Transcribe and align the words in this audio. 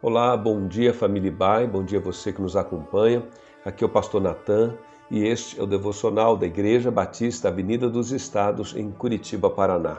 Olá, 0.00 0.36
bom 0.36 0.68
dia 0.68 0.94
família 0.94 1.32
Bai, 1.32 1.66
bom 1.66 1.82
dia 1.82 1.98
você 1.98 2.32
que 2.32 2.40
nos 2.40 2.54
acompanha. 2.54 3.26
Aqui 3.64 3.82
é 3.82 3.86
o 3.88 3.90
pastor 3.90 4.22
Natan 4.22 4.76
e 5.10 5.26
este 5.26 5.58
é 5.58 5.62
o 5.64 5.66
devocional 5.66 6.36
da 6.36 6.46
Igreja 6.46 6.88
Batista 6.88 7.48
Avenida 7.48 7.90
dos 7.90 8.12
Estados 8.12 8.76
em 8.76 8.92
Curitiba, 8.92 9.50
Paraná. 9.50 9.96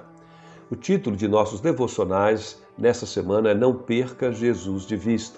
O 0.71 0.75
título 0.77 1.17
de 1.17 1.27
nossos 1.27 1.59
devocionais 1.59 2.63
nessa 2.78 3.06
semana 3.06 3.49
é 3.49 3.53
Não 3.53 3.75
perca 3.75 4.31
Jesus 4.31 4.85
de 4.85 4.96
vista. 4.96 5.38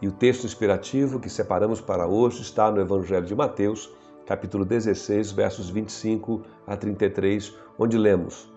E 0.00 0.08
o 0.08 0.12
texto 0.12 0.46
inspirativo 0.46 1.20
que 1.20 1.28
separamos 1.28 1.78
para 1.78 2.06
hoje 2.06 2.40
está 2.40 2.70
no 2.70 2.80
Evangelho 2.80 3.26
de 3.26 3.34
Mateus, 3.34 3.90
capítulo 4.24 4.64
16, 4.64 5.32
versos 5.32 5.68
25 5.68 6.44
a 6.66 6.74
33, 6.78 7.54
onde 7.78 7.98
lemos: 7.98 8.50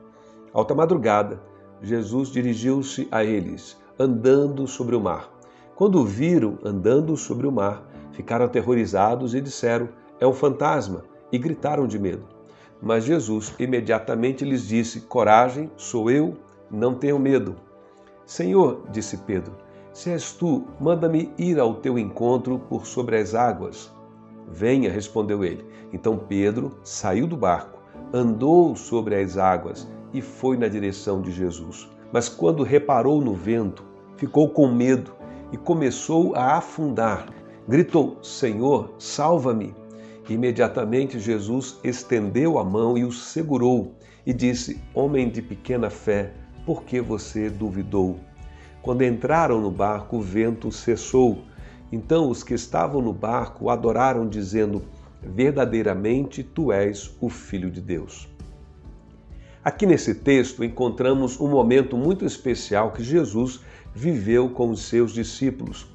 Alta 0.53 0.73
madrugada, 0.73 1.43
Jesus 1.81 2.29
dirigiu-se 2.29 3.05
a 3.11 3.21
eles, 3.25 3.77
andando 3.99 4.65
sobre 4.65 4.95
o 4.95 5.01
mar. 5.01 5.40
Quando 5.81 5.99
o 5.99 6.05
viram 6.05 6.59
andando 6.63 7.17
sobre 7.17 7.47
o 7.47 7.51
mar, 7.51 7.83
ficaram 8.11 8.45
aterrorizados 8.45 9.33
e 9.33 9.41
disseram: 9.41 9.89
É 10.19 10.27
um 10.27 10.31
fantasma, 10.31 11.03
e 11.31 11.39
gritaram 11.39 11.87
de 11.87 11.97
medo. 11.97 12.23
Mas 12.79 13.03
Jesus 13.03 13.51
imediatamente 13.57 14.45
lhes 14.45 14.67
disse: 14.67 15.01
Coragem, 15.01 15.71
sou 15.75 16.11
eu, 16.11 16.37
não 16.69 16.93
tenham 16.93 17.17
medo. 17.17 17.55
Senhor, 18.27 18.83
disse 18.91 19.17
Pedro, 19.17 19.55
se 19.91 20.11
és 20.11 20.33
tu, 20.33 20.67
manda-me 20.79 21.31
ir 21.35 21.59
ao 21.59 21.73
teu 21.73 21.97
encontro 21.97 22.59
por 22.59 22.85
sobre 22.85 23.17
as 23.17 23.33
águas. 23.33 23.91
Venha, 24.47 24.91
respondeu 24.91 25.43
ele. 25.43 25.65
Então 25.91 26.15
Pedro 26.15 26.77
saiu 26.83 27.25
do 27.25 27.35
barco, 27.35 27.81
andou 28.13 28.75
sobre 28.75 29.15
as 29.15 29.35
águas 29.35 29.91
e 30.13 30.21
foi 30.21 30.57
na 30.57 30.67
direção 30.67 31.23
de 31.23 31.31
Jesus. 31.31 31.89
Mas 32.13 32.29
quando 32.29 32.61
reparou 32.61 33.19
no 33.19 33.33
vento, 33.33 33.83
ficou 34.15 34.47
com 34.47 34.67
medo 34.67 35.19
e 35.51 35.57
começou 35.57 36.35
a 36.35 36.57
afundar. 36.57 37.27
Gritou: 37.67 38.17
Senhor, 38.23 38.93
salva-me! 38.97 39.75
Imediatamente 40.29 41.19
Jesus 41.19 41.79
estendeu 41.83 42.57
a 42.57 42.63
mão 42.63 42.97
e 42.97 43.03
o 43.03 43.11
segurou 43.11 43.95
e 44.25 44.33
disse: 44.33 44.81
Homem 44.93 45.29
de 45.29 45.41
pequena 45.41 45.89
fé, 45.89 46.31
por 46.65 46.83
que 46.83 47.01
você 47.01 47.49
duvidou? 47.49 48.19
Quando 48.81 49.03
entraram 49.03 49.59
no 49.59 49.69
barco, 49.69 50.17
o 50.17 50.21
vento 50.21 50.71
cessou. 50.71 51.43
Então 51.91 52.29
os 52.29 52.43
que 52.43 52.53
estavam 52.53 53.01
no 53.01 53.13
barco 53.13 53.69
adoraram, 53.69 54.27
dizendo: 54.27 54.83
Verdadeiramente 55.21 56.43
tu 56.43 56.71
és 56.71 57.15
o 57.19 57.29
Filho 57.29 57.69
de 57.69 57.81
Deus. 57.81 58.30
Aqui 59.63 59.85
nesse 59.85 60.15
texto 60.15 60.63
encontramos 60.63 61.39
um 61.39 61.47
momento 61.47 61.95
muito 61.95 62.25
especial 62.25 62.91
que 62.91 63.03
Jesus 63.03 63.59
viveu 63.93 64.49
com 64.49 64.71
os 64.71 64.85
seus 64.85 65.13
discípulos. 65.13 65.85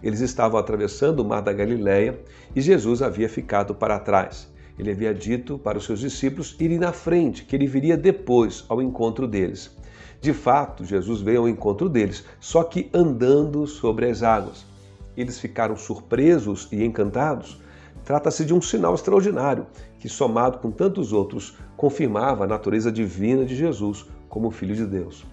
Eles 0.00 0.20
estavam 0.20 0.60
atravessando 0.60 1.18
o 1.18 1.24
mar 1.24 1.40
da 1.40 1.52
Galileia 1.52 2.20
e 2.54 2.60
Jesus 2.60 3.02
havia 3.02 3.28
ficado 3.28 3.74
para 3.74 3.98
trás. 3.98 4.48
Ele 4.78 4.92
havia 4.92 5.12
dito 5.12 5.58
para 5.58 5.76
os 5.76 5.84
seus 5.84 5.98
discípulos 5.98 6.54
irem 6.60 6.78
na 6.78 6.92
frente, 6.92 7.44
que 7.44 7.56
ele 7.56 7.66
viria 7.66 7.96
depois 7.96 8.64
ao 8.68 8.80
encontro 8.80 9.26
deles. 9.26 9.76
De 10.20 10.32
fato, 10.32 10.84
Jesus 10.84 11.20
veio 11.20 11.40
ao 11.40 11.48
encontro 11.48 11.88
deles, 11.88 12.24
só 12.38 12.62
que 12.62 12.88
andando 12.94 13.66
sobre 13.66 14.08
as 14.08 14.22
águas. 14.22 14.64
Eles 15.16 15.40
ficaram 15.40 15.74
surpresos 15.74 16.68
e 16.70 16.84
encantados. 16.84 17.60
Trata-se 18.06 18.44
de 18.44 18.54
um 18.54 18.62
sinal 18.62 18.94
extraordinário 18.94 19.66
que, 19.98 20.08
somado 20.08 20.58
com 20.58 20.70
tantos 20.70 21.12
outros, 21.12 21.58
confirmava 21.76 22.44
a 22.44 22.46
natureza 22.46 22.92
divina 22.92 23.44
de 23.44 23.56
Jesus 23.56 24.06
como 24.28 24.52
Filho 24.52 24.76
de 24.76 24.86
Deus. 24.86 25.26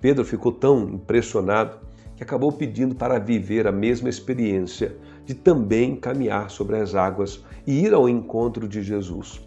Pedro 0.00 0.24
ficou 0.24 0.50
tão 0.50 0.88
impressionado 0.88 1.76
que 2.16 2.22
acabou 2.22 2.50
pedindo 2.50 2.94
para 2.94 3.18
viver 3.18 3.66
a 3.66 3.72
mesma 3.72 4.08
experiência 4.08 4.96
de 5.26 5.34
também 5.34 5.94
caminhar 5.94 6.48
sobre 6.48 6.78
as 6.78 6.94
águas 6.94 7.44
e 7.66 7.84
ir 7.84 7.92
ao 7.92 8.08
encontro 8.08 8.66
de 8.66 8.82
Jesus. 8.82 9.38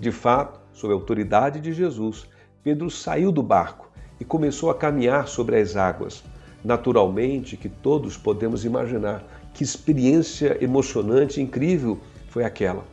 De 0.00 0.10
fato, 0.10 0.58
sob 0.72 0.92
a 0.92 0.96
autoridade 0.96 1.60
de 1.60 1.72
Jesus, 1.72 2.28
Pedro 2.60 2.90
saiu 2.90 3.30
do 3.30 3.40
barco 3.40 3.88
e 4.18 4.24
começou 4.24 4.68
a 4.68 4.74
caminhar 4.74 5.28
sobre 5.28 5.60
as 5.60 5.76
águas. 5.76 6.24
Naturalmente, 6.64 7.56
que 7.56 7.68
todos 7.68 8.16
podemos 8.16 8.64
imaginar 8.64 9.22
que 9.54 9.62
experiência 9.62 10.58
emocionante 10.60 11.38
e 11.38 11.44
incrível 11.44 12.00
foi 12.36 12.44
aquela. 12.44 12.84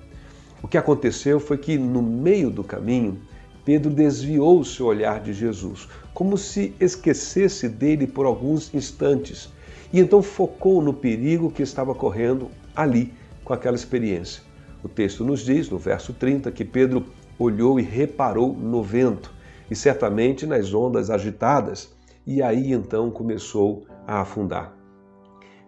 O 0.61 0.69
que 0.69 0.77
aconteceu 0.77 1.37
foi 1.37 1.57
que, 1.57 1.77
no 1.77 2.01
meio 2.01 2.49
do 2.49 2.63
caminho, 2.63 3.19
Pedro 3.65 3.91
desviou 3.91 4.57
o 4.57 4.63
seu 4.63 4.85
olhar 4.85 5.19
de 5.19 5.33
Jesus, 5.33 5.89
como 6.13 6.37
se 6.37 6.73
esquecesse 6.79 7.67
dele 7.67 8.07
por 8.07 8.25
alguns 8.25 8.73
instantes, 8.73 9.49
e 9.91 9.99
então 9.99 10.23
focou 10.23 10.81
no 10.81 10.93
perigo 10.93 11.51
que 11.51 11.61
estava 11.61 11.93
correndo 11.93 12.49
ali 12.73 13.11
com 13.43 13.51
aquela 13.51 13.75
experiência. 13.75 14.41
O 14.81 14.87
texto 14.87 15.25
nos 15.25 15.41
diz, 15.41 15.69
no 15.69 15.77
verso 15.77 16.13
30, 16.13 16.49
que 16.49 16.63
Pedro 16.63 17.05
olhou 17.37 17.77
e 17.77 17.83
reparou 17.83 18.53
no 18.53 18.81
vento 18.81 19.29
e 19.69 19.75
certamente 19.75 20.45
nas 20.45 20.73
ondas 20.73 21.09
agitadas, 21.09 21.93
e 22.25 22.41
aí 22.41 22.71
então 22.71 23.11
começou 23.11 23.85
a 24.07 24.21
afundar. 24.21 24.82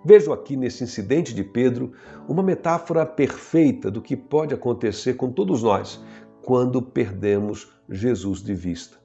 Vejo 0.08 0.32
aqui 0.32 0.56
nesse 0.56 0.84
incidente 0.84 1.34
de 1.34 1.44
Pedro 1.44 1.94
uma 2.30 2.44
metáfora 2.44 3.04
perfeita 3.08 3.90
do 3.90 4.04
que 4.04 4.16
pode 4.16 4.54
acontecer 4.54 5.16
com 5.16 5.32
todos 5.32 5.64
nós 5.64 6.00
quando 6.44 6.80
perdemos 6.80 7.72
Jesus 7.90 8.44
de 8.44 8.54
vista. 8.54 8.98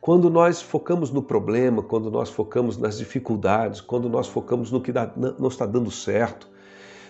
Quando 0.00 0.30
nós 0.30 0.62
focamos 0.62 1.10
no 1.10 1.20
problema, 1.20 1.82
quando 1.82 2.08
nós 2.08 2.30
focamos 2.30 2.78
nas 2.78 2.98
dificuldades, 2.98 3.80
quando 3.80 4.08
nós 4.08 4.28
focamos 4.28 4.70
no 4.70 4.80
que 4.80 4.92
não 5.16 5.48
está 5.48 5.66
dando 5.66 5.90
certo, 5.90 6.48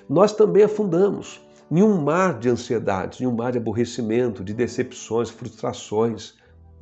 nós 0.09 0.33
também 0.33 0.63
afundamos 0.63 1.39
em 1.71 1.83
um 1.83 2.01
mar 2.01 2.39
de 2.39 2.49
ansiedades, 2.49 3.21
em 3.21 3.27
um 3.27 3.37
mar 3.37 3.53
de 3.53 3.59
aborrecimento, 3.59 4.43
de 4.43 4.55
decepções, 4.55 5.29
frustrações, 5.29 6.33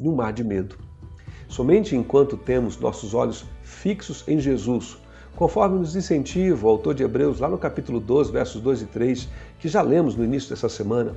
em 0.01 0.09
um 0.09 0.15
mar 0.15 0.33
de 0.33 0.45
medo. 0.45 0.79
Somente 1.49 1.97
enquanto 1.97 2.37
temos 2.37 2.79
nossos 2.79 3.15
olhos 3.15 3.45
fixos 3.63 4.23
em 4.29 4.39
Jesus, 4.39 4.97
conforme 5.37 5.79
nos 5.79 5.95
incentiva 5.95 6.67
o 6.67 6.71
autor 6.71 6.95
de 6.95 7.03
Hebreus, 7.05 7.39
lá 7.39 7.49
no 7.49 7.59
capítulo 7.59 8.01
12, 8.01 8.33
versos 8.33 8.61
2 8.61 8.83
e 8.83 8.87
3, 8.87 9.29
que 9.61 9.69
já 9.69 9.83
lemos 9.83 10.17
no 10.17 10.25
início 10.25 10.49
dessa 10.49 10.69
semana, 10.69 11.15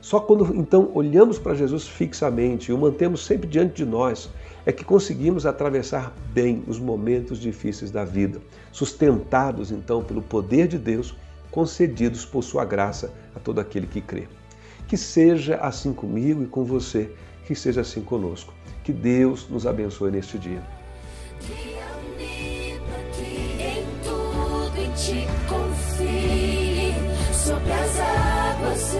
só 0.00 0.18
quando 0.18 0.54
então 0.56 0.90
olhamos 0.92 1.38
para 1.38 1.54
Jesus 1.54 1.86
fixamente 1.86 2.70
e 2.70 2.74
o 2.74 2.78
mantemos 2.78 3.24
sempre 3.24 3.48
diante 3.48 3.76
de 3.76 3.84
nós, 3.84 4.28
é 4.66 4.72
que 4.72 4.84
conseguimos 4.84 5.46
atravessar 5.46 6.14
bem 6.32 6.64
os 6.66 6.78
momentos 6.78 7.38
difíceis 7.38 7.90
da 7.90 8.04
vida, 8.04 8.40
sustentados 8.72 9.70
então 9.70 10.02
pelo 10.02 10.20
poder 10.20 10.66
de 10.66 10.78
Deus, 10.78 11.14
concedidos 11.50 12.24
por 12.24 12.42
sua 12.42 12.64
graça 12.64 13.12
a 13.34 13.38
todo 13.38 13.60
aquele 13.60 13.86
que 13.86 14.00
crê. 14.00 14.26
Que 14.88 14.96
seja 14.96 15.56
assim 15.56 15.92
comigo 15.92 16.42
e 16.42 16.46
com 16.46 16.64
você, 16.64 17.10
que 17.46 17.54
seja 17.54 17.82
assim 17.82 18.02
conosco. 18.02 18.52
Que 18.82 18.92
Deus 18.92 19.48
nos 19.48 19.66
abençoe 19.66 20.10
neste 20.10 20.38
dia. 20.38 20.62
Sobre 27.32 27.72
as 27.72 28.00
águas 28.00 28.94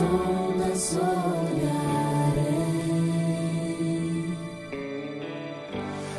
ondas 0.00 0.96
olharei. 0.96 1.54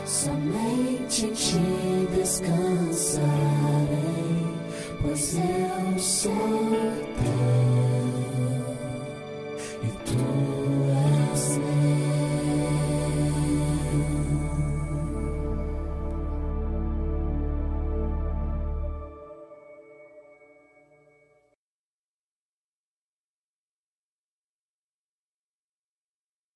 Somente 0.05 1.25
em 1.25 1.33
ti 1.33 2.07
descansarei, 2.15 3.27
pois 5.01 5.35
eu 5.35 5.99
sou. 5.99 7.64